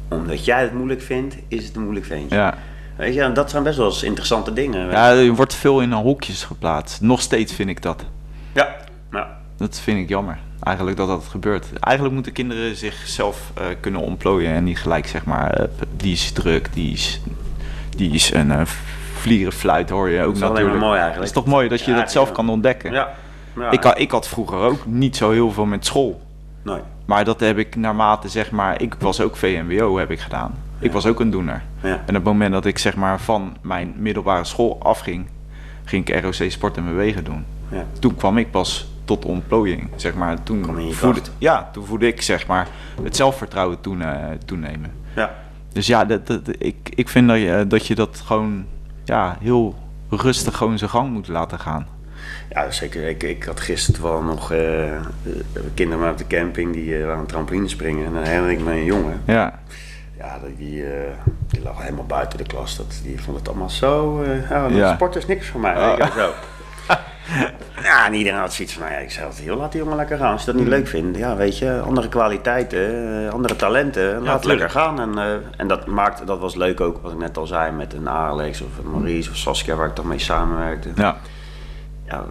[0.09, 2.37] Omdat jij het moeilijk vindt, is het een moeilijk ventje.
[2.37, 2.55] ja.
[2.97, 4.90] Weet je, en dat zijn best wel eens interessante dingen.
[4.90, 7.00] ja, er wordt veel in hokjes geplaatst.
[7.00, 8.05] Nog steeds vind ik dat.
[8.52, 8.75] ja.
[9.57, 10.39] Dat vind ik jammer.
[10.63, 11.67] Eigenlijk dat dat gebeurt.
[11.81, 16.33] Eigenlijk moeten kinderen zichzelf eh, kunnen ontplooien en niet gelijk zeg maar, eh, die is
[16.33, 17.21] druk, die is,
[17.97, 18.67] die is een
[19.15, 20.85] vlierenfluit hoor je ook Dat is alleen maar natuurlijk.
[20.85, 21.29] mooi Het eigenlijk.
[21.29, 22.35] is toch mooi dat je Ja, dat zelf ja.
[22.35, 22.93] kan ontdekken.
[22.93, 23.15] Ja.
[23.57, 23.71] ja.
[23.71, 26.21] Ik, had, ik had vroeger ook niet zo heel veel met school.
[26.63, 26.81] Nee.
[27.05, 30.55] Maar dat heb ik naarmate zeg maar, ik was ook VMBO heb ik gedaan.
[30.79, 31.63] Ik was ook een doener.
[31.81, 35.27] En op het moment dat ik zeg maar van mijn middelbare school afging,
[35.85, 37.45] ging ik ROC Sport en Bewegen doen.
[37.69, 37.85] Ja.
[37.99, 40.43] Toen kwam ik pas tot ontplooiing, zeg maar.
[40.43, 42.69] Toen Kwam in je voelde, ja, toen voelde ik zeg maar
[43.03, 44.93] het zelfvertrouwen toen, eh, toenemen.
[45.15, 45.35] ja.
[45.73, 48.67] Dus ja, dat, dat, ik, ik vind dat je, dat je dat gewoon
[49.05, 49.75] ja, heel
[50.11, 51.87] rustig gewoon zijn gang moet laten gaan.
[52.51, 53.09] Ja, zeker.
[53.09, 55.03] Ik, ik had gisteren wel nog eh, eh,
[55.75, 58.07] kinderen op de camping die eh, aan een trampoline springen.
[58.07, 59.21] En dan herinner ik me een jongen.
[59.27, 59.59] Ja,
[60.19, 61.11] Ja, dat- die, eh,
[61.49, 62.77] die lag helemaal buiten de klas.
[62.77, 64.23] Dat, die vond het allemaal zo...
[64.23, 64.95] eh oh, Ja.
[64.95, 65.77] sport is niks voor mij.
[65.93, 65.99] Oh.
[65.99, 66.31] Ik, zo.
[67.83, 69.97] ja, en iedereen had zoiets van, nou ja, ik zei altijd, joh, laat die jongen
[69.97, 70.33] lekker gaan.
[70.33, 74.35] Als je dat niet leuk vindt, ja, weet je, andere kwaliteiten, eh, andere talenten, laat
[74.35, 75.00] het lekker gaan.
[75.00, 77.93] En, eh, en dat maakte, dat was leuk ook, wat ik net al zei, met
[77.93, 80.88] een Alex of een Maurice of Saskia, waar ik dan mee samenwerkte.
[80.97, 81.16] ja,
[82.07, 82.25] Ja,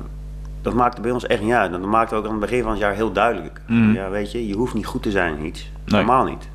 [0.61, 1.73] dat maakte bij ons echt niet uit.
[1.73, 3.61] En dat maakte ook aan het begin van het jaar heel duidelijk.
[3.67, 3.93] Mhm.
[3.93, 5.71] Ja, weet je, je hoeft niet goed te zijn in iets.
[5.85, 6.03] Nee.
[6.03, 6.47] Normaal niet.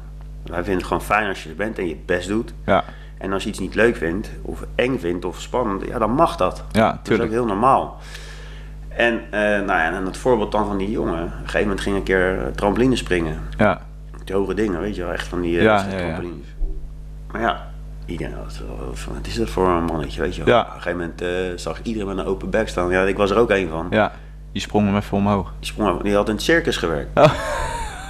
[0.45, 2.53] Wij vinden het gewoon fijn als je er bent en je het best doet.
[2.67, 2.85] Ja,
[3.21, 6.37] En als je iets niet leuk vindt, of eng vindt, of spannend, ja, dan mag
[6.37, 6.65] dat.
[6.73, 7.31] ja, Dat is ook tuurlijk.
[7.31, 7.99] heel normaal.
[8.89, 11.23] En, eh, nou ja, en het voorbeeld dan van die jongen.
[11.25, 13.41] Op een gegeven moment ging ik een keer eh, trampoline springen.
[13.57, 13.81] Ja,
[14.25, 15.97] Die hoge dingen, weet je wel, echt van die eh, Ja, ja, ja.
[15.99, 16.47] trampolines.
[17.33, 17.71] Maar ja,
[18.07, 18.61] iedereen had
[18.93, 20.55] van, wat is dat voor een mannetje, weet je wel.
[20.55, 20.61] Ja.
[20.61, 22.91] Op een gegeven moment zag ik iedereen met een open bek staan.
[22.91, 23.87] Ja, ik was er ook een van.
[23.91, 24.13] ja.
[24.53, 25.53] Die sprong hem even omhoog.
[25.59, 27.19] Die, sprong, die had in het circus gewerkt.
[27.19, 27.33] Oh,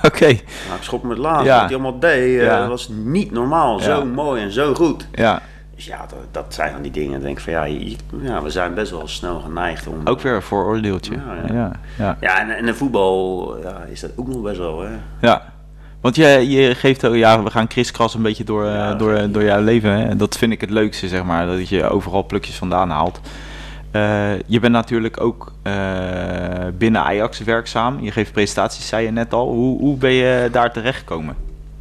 [0.08, 0.36] Oké, Nou,
[0.76, 1.46] ik schrok me het laatst.
[1.46, 1.54] Ja.
[1.60, 2.68] Wat hij allemaal deed, eh, Ja.
[2.68, 3.78] was niet normaal.
[3.78, 3.84] Ja.
[3.84, 5.06] Zo mooi en zo goed.
[5.14, 5.42] ja.
[5.74, 7.12] Dus ja, dat, dat zijn van die dingen.
[7.12, 9.94] Dan denk ik van ja, je- ja, we zijn best wel snel geneigd om...
[10.04, 11.12] Ook weer een vooroordeeltje.
[11.14, 11.54] Ja, Ja, ja.
[11.54, 11.72] ja.
[11.98, 12.16] ja.
[12.20, 15.36] Ja, en, en de voetbal ja, is dat ook nog best wel, hè.
[16.00, 19.30] Want je, je geeft ook, ja, we gaan kriskras een beetje door, eh, Ja, door,
[19.30, 19.90] door jouw leven.
[19.90, 20.04] Hè?
[20.08, 21.46] En dat vind ik het leukste, zeg maar.
[21.46, 23.20] Dat je overal plukjes vandaan haalt.
[23.90, 25.72] Eh, je bent natuurlijk ook eh,
[26.78, 28.00] binnen Ajax werkzaam.
[28.00, 29.48] Je geeft presentaties, zei je net al.
[29.48, 31.34] Hoe, hoe ben je daar terechtgekomen?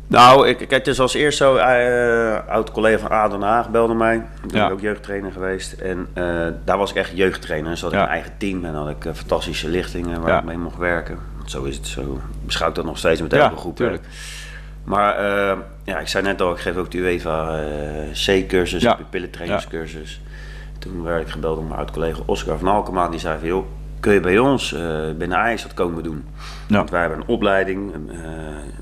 [0.07, 3.69] Nou, ik, kijk, het is als eerst zo, eh oud collega van A Den Haag
[3.69, 4.25] belde mij.
[4.41, 5.73] Toen ben ik ook jeugdtrainer geweest.
[5.73, 6.07] En
[6.65, 7.69] daar was ik echt jeugdtrainer.
[7.71, 8.03] Dus had ik Ja.
[8.03, 10.37] een eigen team en had ik fantastische lichtingen waar Ja.
[10.39, 11.17] ik mee mocht werken.
[11.37, 13.75] Want Zo is het, zo beschouw ik dat nog steeds met Ja, elke groep.
[13.75, 14.03] tuurlijk.
[14.83, 15.23] Maar
[15.83, 17.59] ja, ik zei net al, ik geef ook de UEFA
[18.25, 18.93] C-cursus, Ja.
[18.93, 20.21] pupillentrainingscursus.
[20.79, 23.09] Toen werd ik gebeld door mijn oud-collega Oscar van Alkema.
[23.09, 23.65] Die zei van, joh,
[23.99, 24.81] kun je bij ons eh,
[25.17, 26.25] binnen Ajax wat komen doen?
[26.67, 26.75] Ja.
[26.75, 28.17] Want wij hebben een opleiding, eh,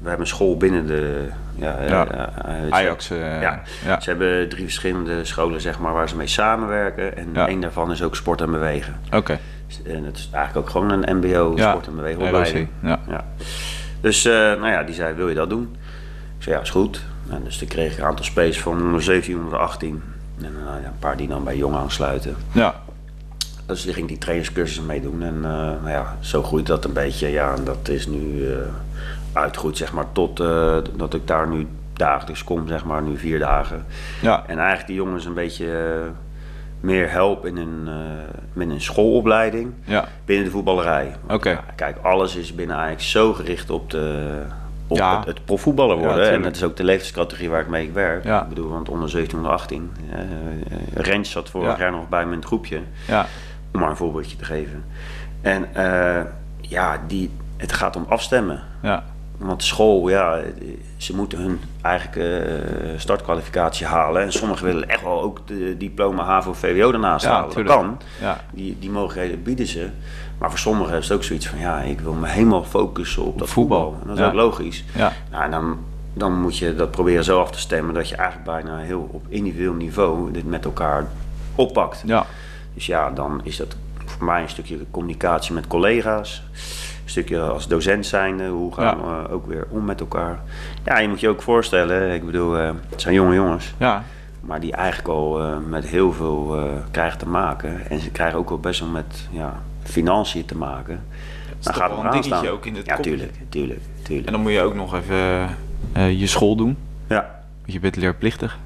[0.02, 1.28] we hebben een school binnen de...
[1.56, 2.30] Ja, eh, Ja.
[2.70, 3.62] Ajax, ja.
[4.00, 7.18] Ze hebben drie verschillende scholen zeg maar, waar ze mee samenwerken.
[7.18, 8.96] En één daarvan is ook sport en bewegen.
[9.12, 9.40] Oké.
[9.86, 11.70] En het is eigenlijk ook gewoon een mbo Ja.
[11.70, 12.68] sport en bewegen opleiding.
[12.82, 13.00] Ja.
[13.08, 13.26] Ja.
[14.02, 15.76] Dus nou ja, die zei, wil je dat doen?
[16.38, 17.02] Ik zei, ja, is goed.
[17.30, 20.04] En dus toen kreeg ik een aantal space van onder 17, onder 18.
[20.42, 22.36] En eh, ja, een paar die dan bij jong aansluiten.
[22.52, 22.76] Ja,
[23.66, 25.24] Dus die ging die trainingscursussen meedoen.
[25.24, 27.28] En eh, nou ja, zo groeit dat een beetje.
[27.28, 28.58] Ja, en dat is nu eh
[29.34, 30.38] uitgegroeid, zeg maar, tot
[30.96, 33.86] dat ik daar nu dagelijks kom, zeg maar, nu vier dagen.
[34.22, 36.02] ja, En eigenlijk die jongens een beetje
[36.80, 37.90] meer help in een,
[38.54, 40.08] met een schoolopleiding ja.
[40.26, 41.16] binnen de voetballerij.
[41.30, 41.50] Oké.
[41.50, 44.42] ja, kijk, alles is binnen eigenlijk zo gericht op, de,
[44.88, 45.18] op Ja.
[45.18, 46.30] het, het profvoetballer Ja, worden.
[46.32, 48.24] en dat is ook de leeftijdscategorie waar ik mee werk.
[48.24, 48.42] Ja.
[48.42, 49.92] Ik bedoel, want onder 17, onder 18.
[50.12, 50.26] eh eh,
[50.94, 51.80] Rens zat vorig Ja.
[51.84, 52.82] jaar nog bij me in het groepje.
[53.08, 53.26] ja.
[53.74, 54.84] Om maar een voorbeeldje te geven.
[55.42, 56.22] En eh,
[56.62, 58.64] ja, die, het gaat om afstemmen.
[58.82, 59.04] ja.
[59.38, 60.40] Want school, ja,
[60.98, 62.54] ze moeten hun eigenlijk eh,
[62.98, 64.22] startkwalificatie halen.
[64.22, 67.56] En sommigen willen echt wel ook de diploma HAVO VWO daarnaast Ja, halen.
[67.56, 68.00] Dat kan.
[68.22, 68.44] Ja.
[68.52, 69.90] Die, die mogelijkheden bieden ze.
[70.38, 73.40] Maar voor sommigen is het ook zoiets van, ja, ik wil me helemaal focussen op
[73.40, 73.80] dat voetbal.
[73.82, 74.02] voetbal.
[74.02, 74.28] En dat is Ja.
[74.28, 74.84] ook logisch.
[74.96, 75.14] Ja.
[75.32, 75.78] Nou, en dan,
[76.14, 79.26] dan moet je dat proberen zo af te stemmen dat je eigenlijk bijna heel op
[79.30, 81.06] individueel niveau dit met elkaar
[81.56, 82.04] oppakt.
[82.06, 82.26] Ja.
[82.74, 86.44] Dus ja, dan is dat voor mij een stukje communicatie met collega's.
[87.10, 90.40] Stukje als docent zijnde, hoe gaan we ook weer om met elkaar.
[90.86, 93.74] Ja, je moet je ook voorstellen, ik bedoel, eh, het zijn jonge jongens.
[93.78, 94.04] Ja.
[94.42, 97.90] Maar die eigenlijk al eh, met heel veel eh, krijgen te maken.
[97.90, 101.04] En ze krijgen ook wel best wel met ja, financiën te maken.
[101.60, 102.48] Dan gaat wel het een dingetje staan.
[102.54, 103.10] ook in het Ja, kopje.
[103.12, 104.28] tuurlijk, tuurlijk, tuurlijk.
[104.28, 105.50] En dan moet je ook nog even
[105.94, 106.78] eh, je school doen.
[107.08, 108.58] Ja, Want je bent leerplichtig.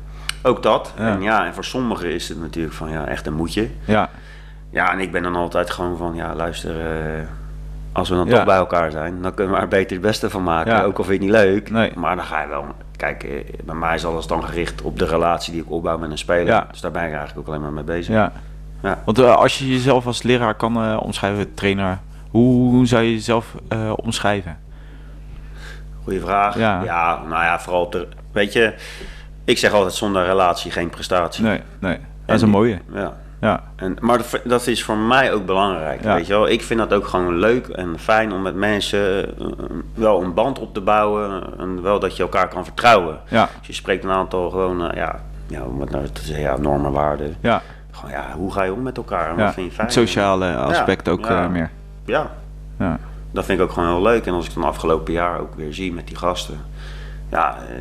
[0.44, 0.94] ook dat.
[0.98, 1.08] Ja.
[1.14, 3.68] En ja, en voor sommigen is het natuurlijk van ja, echt een moetje.
[3.86, 4.10] Ja.
[4.70, 7.24] Ja, en ik ben dan altijd gewoon van, ja, luister, eh,
[7.92, 8.36] als we dan Ja.
[8.36, 10.72] toch bij elkaar zijn, dan kunnen we er beter het beste van maken.
[10.76, 10.84] Ja.
[10.84, 11.92] Ook al vind je het niet leuk, Nee.
[11.96, 13.32] maar dan ga je wel, kijk, eh,
[13.64, 16.46] bij mij is alles dan gericht op de relatie die ik opbouw met een speler.
[16.46, 16.68] Ja.
[16.72, 18.14] Dus daar ben ik eigenlijk ook alleen maar mee bezig.
[18.16, 18.32] ja.
[18.84, 19.00] Ja.
[19.06, 22.00] Want eh, als je jezelf als leraar kan eh, omschrijven, trainer,
[22.30, 23.56] hoe, hoe zou je jezelf
[23.96, 24.58] omschrijven?
[26.04, 26.58] Goeie vraag.
[26.58, 26.84] Ja.
[26.84, 27.16] Ja.
[27.30, 28.74] nou ja, vooral op de, weet je,
[29.46, 31.44] ik zeg altijd zonder relatie geen prestatie.
[31.44, 31.98] Nee, nee.
[32.26, 32.80] Dat is En een mooie.
[32.94, 33.14] Ja.
[33.42, 33.64] Ja.
[33.76, 36.16] En, maar dat, dat is voor mij ook belangrijk, Ja.
[36.16, 36.50] weet je wel.
[36.50, 39.46] Ik vind dat ook gewoon leuk en fijn om met mensen eh,
[39.94, 43.20] wel een band op te bouwen en wel dat je elkaar kan vertrouwen.
[43.28, 43.50] Ja.
[43.58, 46.58] Dus je spreekt een aantal gewoon, eh, ja, ja, om het nou te zeggen, ja,
[46.58, 47.36] normen, waarden.
[47.40, 47.62] Ja.
[47.92, 49.44] Gewoon, ja, hoe ga je om met elkaar en ja.
[49.44, 49.88] wat vind je fijn?
[49.88, 51.70] Het sociale aspect ook eh, meer.
[52.06, 52.32] Ja,
[52.80, 53.00] Ja.
[53.32, 54.26] dat vind ik ook gewoon heel leuk.
[54.26, 56.58] En als ik dan afgelopen jaar ook weer zie met die gasten,
[57.32, 57.76] ja, eh,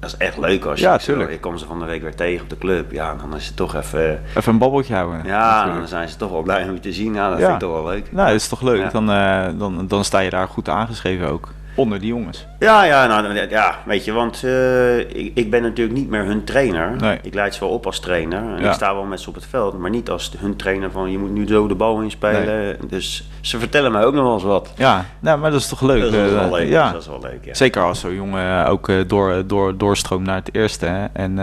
[0.00, 1.30] dat is echt leuk als je, Ja, tuurlijk.
[1.30, 3.56] ik kom ze van de week weer tegen op de club, ja, dan is het
[3.56, 5.20] toch even, Even een babbeltje houden.
[5.24, 5.78] ja, natuurlijk.
[5.78, 7.14] dan zijn ze toch wel blij om je te zien.
[7.14, 7.44] Ja, dat Ja.
[7.48, 8.12] vind ik toch wel leuk.
[8.12, 8.90] Nou, dat is toch leuk.
[8.92, 11.48] Dan, eh, dan, dan sta je daar goed aangeschreven ook.
[11.74, 12.46] Onder die jongens.
[12.58, 16.44] Ja, ja, nou, ja, weet je, want eh, ik, ik ben natuurlijk niet meer hun
[16.44, 16.96] trainer.
[16.96, 17.18] Nee.
[17.22, 18.38] Ik leid ze wel op als trainer.
[18.56, 18.68] En Ja.
[18.68, 21.18] ik sta wel met ze op het veld, maar niet als hun trainer van je
[21.18, 22.76] moet nu zo de bal inspelen.
[22.88, 24.72] Dus ze vertellen mij ook nog wel eens wat.
[24.76, 26.00] Ja, nou, maar dat is toch leuk.
[26.02, 26.68] Dat is eh, wel leuk.
[26.68, 26.92] Ja.
[26.92, 27.54] Dat is wel leuk, ja.
[27.54, 30.86] Zeker als zo'n jongen ook eh, door, door, doorstroomt naar het eerste.
[30.86, 31.04] Hè.
[31.12, 31.34] En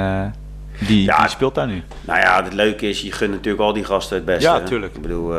[0.87, 1.17] Die, Ja.
[1.19, 1.83] die speelt daar nu.
[2.05, 4.43] Nou ja, het leuke is, je gunt natuurlijk al die gasten het beste.
[4.49, 4.65] Ja, hè.
[4.65, 4.95] tuurlijk.
[4.95, 5.33] Ik bedoel,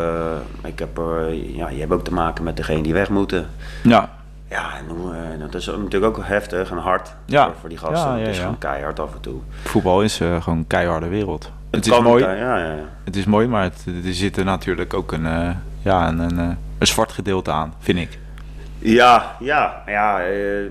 [0.65, 3.47] ik heb er, ja, je hebt ook te maken met degene die weg moeten.
[3.83, 4.11] Ja,
[4.51, 7.45] Ja, en hoe, eh, dat is natuurlijk ook heftig en hard Ja.
[7.45, 8.09] voor, voor die gasten.
[8.11, 9.41] Ja, ja, het is gewoon keihard af en toe.
[9.65, 11.51] voetbal is eh, gewoon een keiharde wereld.
[11.71, 12.75] Het, is kan mooi, Ja, ja.
[13.05, 15.51] het is mooi, maar het, er zit er natuurlijk ook een, eh,
[15.83, 18.19] ja, een, een, eh, een zwart gedeelte aan, vind ik.
[18.79, 20.21] Ja, ja, ja.
[20.21, 20.67] eh,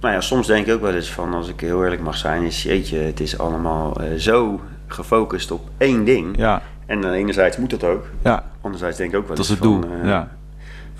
[0.00, 2.42] nou ja, soms denk ik ook wel eens van, als ik heel eerlijk mag zijn,
[2.42, 6.36] is jeetje, het is allemaal eh, zo gefocust op één ding.
[6.36, 9.60] Ja, En enerzijds moet dat ook, ja anderzijds denk ik ook wel dat is eens
[9.60, 9.80] het doel.
[9.80, 10.28] van, eh, ja.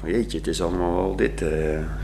[0.01, 1.43] Van jeetje, het is allemaal wel dit.
[1.43, 1.49] eh,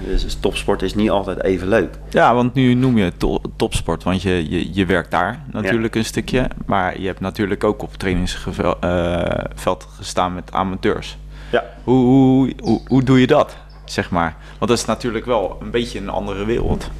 [0.06, 1.94] dus topsport is niet altijd even leuk.
[2.10, 5.94] ja, want nu noem je het to- topsport, want je, je, je werkt daar natuurlijk
[5.94, 6.48] een stukje.
[6.66, 11.18] Maar je hebt natuurlijk ook op trainingsveld gestaan met amateurs.
[11.52, 11.64] Ja.
[11.84, 14.36] Hoe, hoe, hoe, hoe doe je dat, zeg maar?
[14.58, 16.90] Want dat is natuurlijk wel een beetje een andere wereld.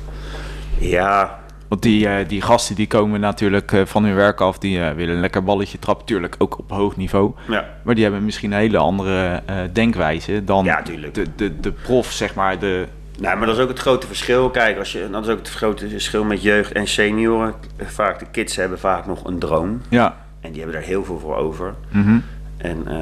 [0.79, 4.81] Ja, Want die, eh, die gasten die komen natuurlijk eh, van hun werk af, die
[4.81, 7.33] eh, willen een lekker balletje trappen, tuurlijk ook op hoog niveau.
[7.49, 7.65] ja.
[7.83, 12.35] Maar die hebben misschien een hele andere denkwijze dan Ja, de, de, de prof, zeg
[12.35, 12.59] maar.
[12.59, 12.87] De,
[13.19, 14.51] Nou, maar dat is ook het grote verschil.
[14.51, 17.55] Kijk, als je, dat is ook het grote verschil met jeugd en senioren.
[17.79, 19.81] Vaak de kids hebben vaak nog een droom.
[19.89, 20.23] ja.
[20.41, 21.75] En die hebben daar heel veel voor over.
[21.91, 22.19] Mhm.
[22.65, 22.97] En eh,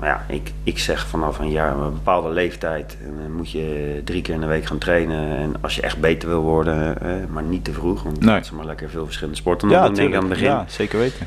[0.00, 4.22] maar ja, ik, ik zeg vanaf een jaar, een bepaalde leeftijd, dan moet je drie
[4.22, 5.36] keer in de week gaan trainen.
[5.36, 8.02] En als je echt beter wil worden, eh, maar niet te vroeg.
[8.02, 8.34] Want Nee.
[8.34, 10.44] het is maar lekker veel verschillende sporten Ja, nog, denk ik aan het begin.
[10.46, 11.26] Ja, zeker weten.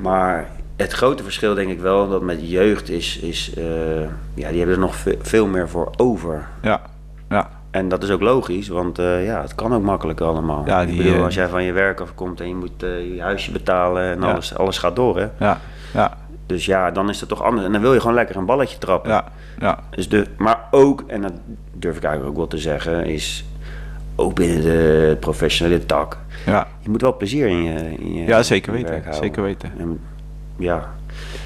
[0.00, 3.64] Maar het grote verschil denk ik wel dat met jeugd is, is eh,
[4.34, 6.46] ja, die hebben er nog ve- veel meer voor over.
[6.62, 6.80] Ja,
[7.28, 10.62] ja, En dat is ook logisch, want eh, ja, het kan ook makkelijk allemaal.
[10.66, 13.14] Ja, ik die, bedoel, eh, als jij van je werk afkomt en je moet eh,
[13.14, 14.30] je huisje betalen en Ja.
[14.32, 15.26] alles, alles gaat door, hè.
[15.38, 15.60] ja,
[15.94, 16.16] ja,
[16.48, 17.66] Dus ja, dan is het toch anders.
[17.66, 19.10] En dan wil je gewoon lekker een balletje trappen.
[19.10, 19.24] ja,
[19.60, 19.78] ja.
[19.90, 21.32] Dus de, maar ook, en dat
[21.72, 23.44] durf ik eigenlijk ook wel te zeggen, is
[24.14, 26.18] ook binnen de professionele tak.
[26.46, 26.66] ja.
[26.80, 29.72] Je moet wel plezier in je, in je Ja, zeker je weten, zeker weten.
[29.78, 30.00] En,
[30.56, 30.94] ja,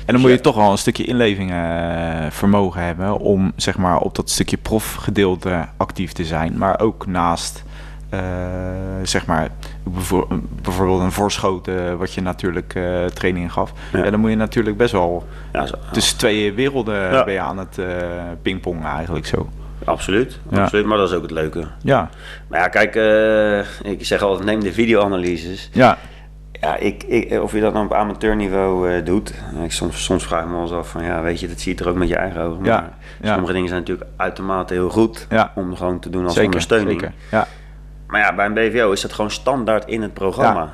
[0.07, 3.99] En dan moet je toch wel een stukje inleving eh, vermogen hebben om zeg maar
[3.99, 6.59] op dat stukje profgedeelte actief te zijn.
[6.59, 7.65] Maar ook naast
[8.09, 8.21] eh,
[9.03, 9.49] zeg maar
[10.63, 13.73] bijvoorbeeld een voorschoten wat je natuurlijk eh trainingen gaf.
[13.93, 14.05] Ja.
[14.05, 14.11] Ja.
[14.11, 17.25] dan moet je natuurlijk best wel ja zo- tussen twee werelden Ja.
[17.25, 17.87] ben je aan het eh
[18.43, 19.49] pingpongen eigenlijk zo.
[19.85, 20.87] absoluut, absoluut.
[20.87, 21.67] Maar dat is ook het leuke.
[21.83, 22.11] Ja,
[22.49, 25.69] Maar ja, kijk, eh, ik zeg altijd, neem de videoanalyses.
[25.73, 25.99] ja,
[26.61, 29.35] Ja, ik, ik, of je dat nou op amateurniveau eh, doet.
[29.65, 31.75] Ik, soms, soms vraag ik me wel eens af van, ja, weet je, dat zie
[31.75, 32.65] je er ook met je eigen ogen.
[32.65, 32.93] Ja, Maar
[33.23, 33.33] ja.
[33.33, 35.53] sommige dingen zijn natuurlijk uitermate heel goed Ja.
[35.55, 37.01] om gewoon te doen als zeker, ondersteuning.
[37.01, 37.15] zeker.
[37.31, 37.47] Ja,
[38.13, 40.69] Maar ja, bij een BVO is dat gewoon standaard in het programma.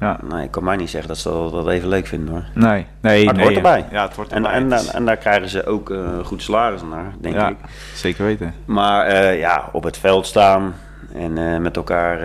[0.00, 0.18] ja.
[0.30, 2.44] Nee, ik kan mij niet zeggen dat ze dat, dat even leuk vinden hoor.
[2.54, 3.44] Nee, nee, Maar het nee.
[3.44, 3.84] hoort erbij.
[3.90, 4.52] Ja, het hoort En, erbij.
[4.52, 7.56] en, is- en, daar krijgen ze ook eh, goed salaris naar, denk ja, ik.
[7.94, 8.54] zeker weten.
[8.64, 10.74] Maar eh, ja, op het veld staan
[11.14, 12.18] en eh, met elkaar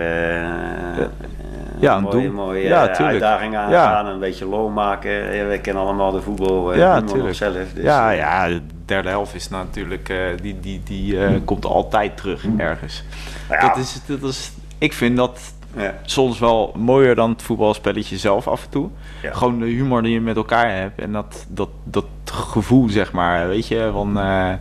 [1.78, 3.00] Ja, een mooie, mooie Ja, tuurlijk.
[3.08, 3.84] uitdagingen Ja.
[3.84, 5.10] aangaan, een beetje lol maken.
[5.48, 7.52] We kennen allemaal de voetbal, eh, Ja, nog zelf.
[7.54, 12.44] Dus, ja, ja, de derde helft is natuurlijk, die, die, die eh, komt altijd terug
[12.56, 13.04] ergens.
[13.48, 13.68] Nou ja.
[13.68, 15.40] Dat is, dat is, ik vind dat
[15.76, 15.94] ja.
[16.04, 18.88] soms wel mooier dan het voetbalspelletje zelf af en toe.
[19.22, 19.32] Ja.
[19.32, 23.48] Gewoon de humor die je met elkaar hebt en dat, dat, dat gevoel, zeg maar,
[23.48, 24.52] weet je, van eh,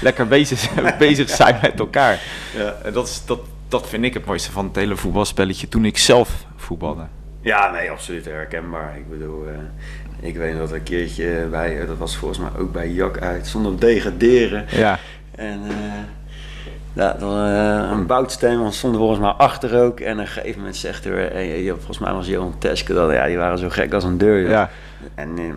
[0.00, 2.20] lekker bezig, bezig zijn met elkaar.
[2.56, 2.74] Ja.
[2.84, 5.98] En dat, is, dat, dat vind ik het mooiste van het hele voetbalspelletje toen ik
[5.98, 7.06] zelf voetbalde.
[7.40, 8.96] Ja, nee, absoluut herkenbaar.
[8.96, 12.72] Ik bedoel, eh, ik weet dat een keertje bij, eh, dat was volgens mij ook
[12.72, 14.66] bij Jak uit, zonder degraderen.
[14.68, 14.98] Ja,
[15.30, 15.60] En
[16.92, 20.00] ja, dan, eh, een boutsteen stond volgens mij achter ook.
[20.00, 23.12] En op een gegeven moment zegt er, eh, eh, volgens mij was Johan Teske, dat,
[23.12, 24.40] ja, die waren zo gek als een deur.
[24.40, 24.50] joh.
[24.50, 24.70] ja,
[25.14, 25.54] En die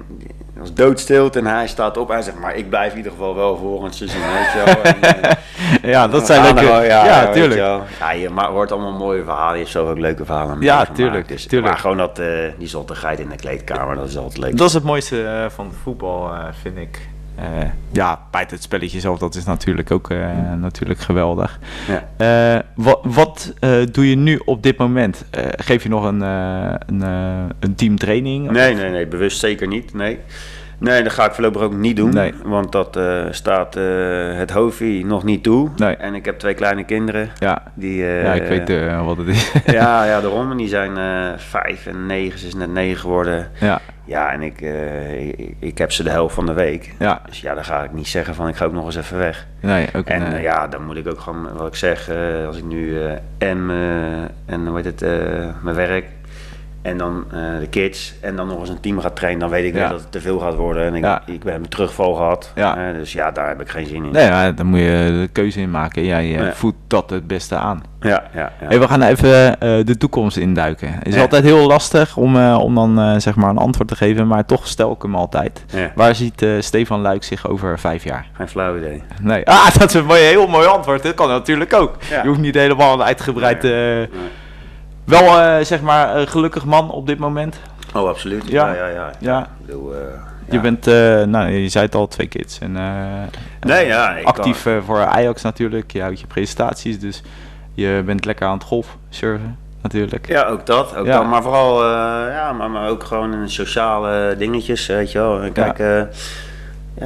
[0.54, 2.08] was doodstilte en hij staat op.
[2.10, 4.94] Hij zegt, maar ik blijf in ieder geval wel volgend seizoen, weet je wel.
[4.94, 5.38] En,
[5.92, 6.66] ja dat zijn leuke...
[6.66, 7.60] wel, Ja, je tuurlijk.
[7.60, 7.84] wel.
[8.00, 9.54] Ja, je hoort allemaal mooie verhalen.
[9.54, 11.72] Je hebt zelf ook leuke verhalen Ja, tuurlijk, Dus, tuurlijk.
[11.72, 14.58] Maar gewoon dat, eh die zottigheid in de kleedkamer, dat is altijd leuk.
[14.58, 17.00] Dat is het mooiste van voetbal, vind ik.
[17.36, 17.46] Eh,
[17.92, 21.60] ja, bij het spelletje zelf, dat is natuurlijk ook eh, natuurlijk geweldig.
[21.88, 22.08] Ja.
[22.56, 23.54] Eh, wat wat
[23.92, 25.26] doe je nu op dit moment?
[25.56, 27.02] Geef je nog een, een,
[27.60, 28.52] een teamtraining?
[28.52, 29.94] Nee, nee, nee, bewust zeker niet.
[29.94, 30.20] Nee.
[30.78, 32.14] Nee, dat ga ik voorlopig ook niet doen.
[32.14, 32.34] Nee.
[32.44, 33.74] Want dat staat
[34.38, 35.70] het hoofdie nog niet toe.
[35.76, 35.96] Nee.
[35.96, 37.30] En ik heb twee kleine kinderen.
[37.40, 39.52] Ja, Die, eh, ja ik weet wat het is.
[39.66, 40.52] ja, ja, daarom.
[40.52, 40.98] En die zijn
[41.40, 42.40] vijf en negen.
[42.40, 43.48] Ze is net negen geworden.
[43.60, 46.94] ja, Ja, en ik, eh, ik, ik heb ze de helft van de week.
[47.00, 49.18] ja, Dus ja, dan ga ik niet zeggen van ik ga ook nog eens even
[49.18, 49.48] weg.
[49.60, 52.58] nee, ook En eh, ja, dan moet ik ook gewoon, wat ik zeg, eh, als
[52.58, 53.00] ik nu
[53.38, 53.70] en,
[54.46, 55.00] en hoe heet het,
[55.62, 56.06] mijn werk
[56.86, 58.14] En dan eh, de kids.
[58.22, 59.40] En dan nog eens een team gaat trainen.
[59.42, 59.90] Dan weet ik Ja.
[59.90, 60.86] dat het te veel gaat worden.
[60.86, 61.22] En ik, Ja.
[61.26, 62.52] ik ben mijn terugval gehad.
[62.56, 62.78] Ja.
[62.78, 64.12] Eh, dus ja, daar heb ik geen zin in.
[64.12, 66.04] Nee, ja, dan moet je de keuze in maken.
[66.06, 67.84] Jij voedt dat het beste aan.
[68.00, 68.52] Ja, ja.
[68.58, 70.94] Hey, we gaan even eh, de toekomst induiken.
[70.94, 74.46] Het is altijd heel lastig om, om dan zeg maar een antwoord te geven, maar
[74.46, 75.66] toch stel ik hem altijd.
[75.96, 78.28] Waar ziet Stefan Luik zich over vijf jaar?
[78.34, 79.04] Geen flauw idee.
[79.22, 79.46] Nee.
[79.46, 81.04] Ah, dat is een mooi, heel mooi antwoord.
[81.04, 81.96] Dat kan natuurlijk ook.
[82.10, 83.64] Je hoeft niet helemaal een uitgebreid...
[83.64, 84.08] eh, Nee.
[85.06, 87.60] Wel, eh, zeg maar, een gelukkig man op dit moment.
[87.94, 88.44] Oh, absoluut.
[88.48, 88.68] Ja.
[88.74, 89.12] Ja, ja, ja.
[89.20, 89.40] Ja.
[89.42, 90.00] Ik bedoel, eh,
[90.50, 90.62] Je ja.
[90.62, 92.60] bent, eh, nou, je zei het al, twee kids.
[92.60, 92.84] En, eh,
[93.60, 95.92] Nee, ja, actief eh, voor Ajax natuurlijk.
[95.92, 97.22] Je houdt je presentaties, dus
[97.74, 100.28] je bent lekker aan het golf surfen natuurlijk.
[100.28, 100.96] Ja, ook dat.
[100.96, 101.18] Ook Ja.
[101.18, 101.88] dat maar vooral, eh,
[102.34, 105.52] ja, maar, maar ook gewoon in sociale dingetjes, weet je wel.
[105.54, 106.02] Kijk, eh,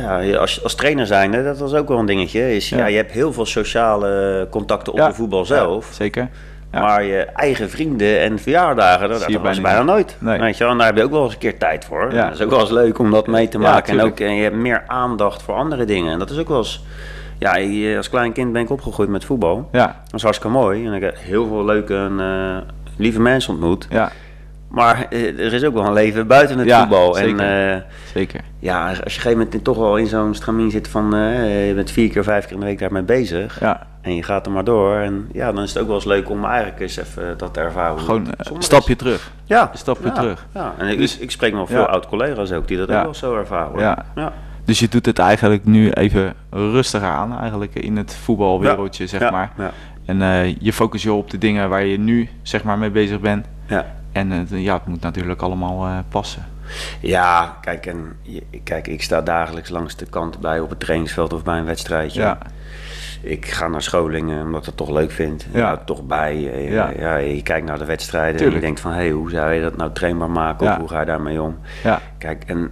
[0.02, 2.56] ja, je- als, als trainer zijnde, dat was ook wel een dingetje.
[2.56, 2.78] Is, Ja.
[2.78, 2.86] ja.
[2.86, 5.08] je hebt heel veel sociale contacten op Ja.
[5.08, 5.88] de voetbal zelf.
[5.88, 6.30] Ja, zeker.
[6.72, 6.80] Ja.
[6.80, 10.16] Maar je eigen vrienden en verjaardagen, dat, dat was bijna nooit.
[10.20, 10.40] Nee.
[10.40, 12.14] Weet je wel, en daar heb je ook wel eens een keer tijd voor.
[12.14, 12.24] Ja.
[12.26, 13.90] Dat is ook wel eens leuk om dat mee te Ja, maken.
[13.90, 14.12] en, tuurlijk.
[14.22, 16.12] ook, en je hebt meer aandacht voor andere dingen.
[16.12, 16.84] En dat is ook wel eens...
[17.38, 19.70] Ja, als klein kind ben ik opgegroeid met voetbal.
[19.72, 20.86] Ja, Dat is hartstikke mooi.
[20.86, 22.58] En ik heb heel veel leuke en eh,
[22.98, 23.88] lieve mensen ontmoet.
[23.90, 24.12] ja,
[24.70, 27.14] Maar eh, er is ook wel een leven buiten het Ja, voetbal.
[27.14, 27.40] zeker.
[27.40, 27.82] En eh,
[28.14, 28.42] zeker.
[28.60, 31.16] ja, als je op een gegeven moment toch wel in zo'n stramien zit van...
[31.16, 33.60] eh, je bent vier keer, vijf keer in de week daarmee bezig.
[33.60, 34.96] Ja, En je gaat er maar door.
[34.96, 37.60] En ja, dan is het ook wel eens leuk om eigenlijk eens even dat te
[37.60, 38.00] ervaren.
[38.00, 38.98] gewoon eh, een stapje is.
[38.98, 39.32] terug.
[39.46, 40.46] Ja, een stapje ja, terug.
[40.54, 43.36] Ja, en ik, Dus- ik spreek nog veel oud-collega's ook die dat ook wel zo
[43.38, 43.80] ervaren.
[43.80, 44.06] Ja.
[44.16, 44.34] ja.
[44.66, 49.52] Dus je doet het eigenlijk nu even rustiger aan, eigenlijk in het voetbalwereldje, zeg maar.
[49.58, 49.72] Ja.
[50.06, 53.20] En eh, je focus je op de dingen waar je nu, zeg maar, mee bezig
[53.20, 53.46] bent.
[53.68, 53.86] Ja.
[54.12, 56.46] En ja, het moet natuurlijk allemaal eh, passen.
[57.02, 61.34] Ja, kijk, en, je- kijk, ik sta dagelijks langs de kant bij op het trainingsveld
[61.34, 62.22] of bij een wedstrijdje.
[62.22, 62.38] Ja,
[63.22, 65.46] Ik ga naar scholingen omdat ik het toch leuk vind.
[65.54, 65.66] Ja.
[65.66, 66.52] Hou toch bij.
[66.54, 66.92] Eh, Ja.
[67.00, 67.16] Ja.
[67.16, 68.56] je kijkt naar de wedstrijden Tuurlijk.
[68.56, 68.92] en je denkt van...
[68.92, 70.66] hé, hey, hoe zou je dat nou trainbaar maken?
[70.66, 70.72] Ja.
[70.74, 71.58] Of hoe ga je daarmee om?
[71.84, 72.70] ja, Kijk, en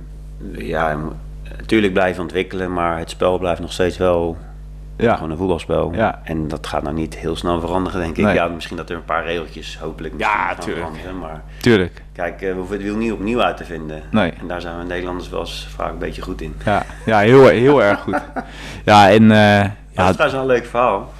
[0.57, 0.97] ja, je
[1.57, 2.73] natuurlijk blijven ontwikkelen...
[2.73, 4.37] maar het spel blijft nog steeds wel
[4.97, 5.91] ja, gewoon een voetbalspel.
[5.93, 6.21] Ja.
[6.23, 8.23] En dat gaat nou niet heel snel veranderen, denk ik.
[8.25, 8.33] Nee.
[8.33, 10.85] Ja, misschien dat er een paar regeltjes hopelijk Ja, tuurlijk.
[10.85, 11.17] veranderen.
[11.19, 12.01] Maar tuurlijk.
[12.13, 14.01] kijk, eh, we hoeven het wiel niet opnieuw uit te vinden.
[14.11, 14.31] Nee.
[14.39, 16.55] En daar zijn we Nederlanders wel eens vaak een beetje goed in.
[16.65, 18.19] Ja, ja heel, heel erg goed.
[18.85, 21.13] Ja, en eh, Ja, dat is trouwens wel een leuk verhaal.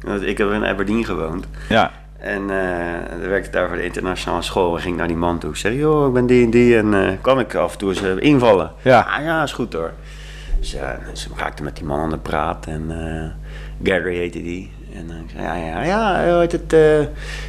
[0.00, 1.46] Want ik heb in Aberdeen gewoond.
[1.68, 4.76] ja, En dan werkte ik daar voor de internationale school.
[4.76, 5.50] En ging naar die man toe.
[5.50, 6.76] Ik zei, joh, ik ben die en die.
[6.78, 8.70] En eh, kan ik af en toe eens invallen?
[8.82, 9.00] Ja.
[9.16, 9.92] Ah, ja, is goed hoor.
[10.58, 12.66] Dus ja, ze raakte met die man aan de praat.
[12.66, 14.72] En eh, Gary heette die.
[14.94, 16.72] En ik zei, ja, ja, ja, hoe heet het?
[16.72, 17.06] eh,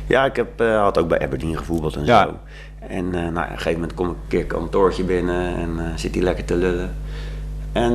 [0.07, 2.23] ja, ik heb, eh, had ook bij Aberdeen gevoetbald en Ja.
[2.23, 2.37] zo.
[2.87, 5.55] En nou, op een gegeven moment kom ik een keer kantoortje binnen.
[5.55, 6.95] En zit hij lekker te lullen.
[7.71, 7.93] En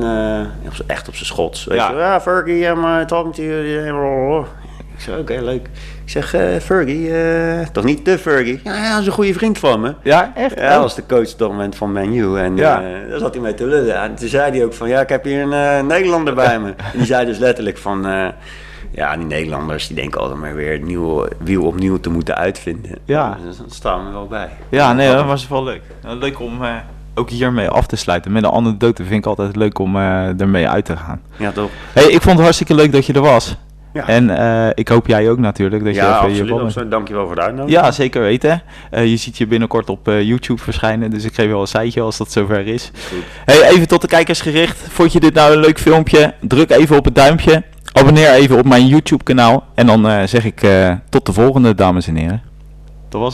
[0.71, 1.65] z'n- echt op zijn schots.
[1.65, 1.89] Weet Ja.
[1.91, 4.45] je, ja, Fergie, I'm uh, talking to you.
[4.97, 5.65] Ik zeg, oké, leuk.
[6.05, 8.59] Ik zeg, eh, Fergie, eh, toch niet de Fergie?
[8.63, 9.93] Ja, dat is een goede vriend van me.
[10.03, 10.59] ja, echt?
[10.59, 12.37] Ja, dat was de coach op dat moment van Man U.
[12.37, 12.81] En Ja.
[12.83, 14.01] eh, daar zat hij mee te lullen.
[14.01, 16.67] En toen zei hij ook van, ja, ik heb hier een Nederlander bij me.
[16.69, 18.01] En die zei dus letterlijk van,
[18.91, 22.91] ja, die Nederlanders die denken altijd maar weer het nieuwe wiel opnieuw te moeten uitvinden.
[23.05, 23.37] Ja.
[23.45, 24.49] Dus dat staan we wel bij.
[24.69, 25.81] Ja, nee, dat was wel leuk.
[26.03, 26.59] Nou, Leuk om
[27.15, 28.31] ook hiermee af te sluiten.
[28.31, 31.21] Met een anekdote vind ik altijd leuk om ermee uit te gaan.
[31.37, 31.69] Ja, toch?
[31.93, 33.57] Hey, ik vond het hartstikke leuk dat je er was.
[33.95, 34.07] Ja.
[34.07, 35.83] En eh, ik hoop jij ook natuurlijk.
[35.83, 36.49] Dat je ja, even je absoluut.
[36.49, 36.91] ballen- absoluut.
[36.91, 37.83] Dankjewel voor de uitnodiging.
[37.83, 38.61] Ja, zeker weten.
[38.91, 41.67] Eh, je ziet je binnenkort op eh, YouTube verschijnen, dus ik geef je wel een
[41.67, 42.91] seintje als dat zover is.
[43.09, 43.23] Goed.
[43.45, 44.77] Hey, even tot de kijkers gericht.
[44.89, 46.33] Vond je dit nou een leuk filmpje?
[46.41, 47.63] Druk even op het duimpje.
[47.93, 49.63] Abonneer even op mijn YouTube kanaal.
[49.75, 50.61] En dan zeg ik
[51.09, 52.41] tot de volgende, dames en heren.
[53.09, 53.33] Dat was